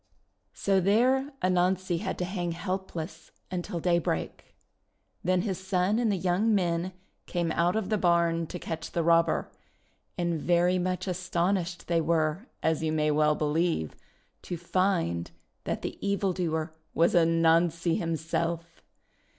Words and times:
So 0.55 0.79
there 0.81 1.31
Anansi 1.43 1.99
had 1.99 2.17
to 2.17 2.25
hang 2.25 2.53
helpless 2.53 3.29
until 3.51 3.79
daybreak. 3.79 4.55
Then 5.23 5.43
his 5.43 5.59
son 5.63 5.99
and 5.99 6.11
the 6.11 6.15
young 6.15 6.55
men 6.55 6.93
came 7.27 7.51
out 7.51 7.75
of 7.75 7.89
the 7.89 7.99
barn 7.99 8.47
to 8.47 8.57
catch 8.57 8.93
the 8.93 9.03
robber, 9.03 9.51
and 10.17 10.41
very 10.41 10.79
much 10.79 11.05
astonished 11.07 11.85
they 11.87 12.01
were, 12.01 12.47
as 12.63 12.81
you 12.81 12.91
may 12.91 13.11
well 13.11 13.35
believe, 13.35 13.95
to 14.41 14.57
find 14.57 15.29
that 15.65 15.83
the 15.83 15.99
evil 16.03 16.33
doer 16.33 16.73
was 16.95 17.13
Anansi 17.13 17.99
himself 17.99 18.81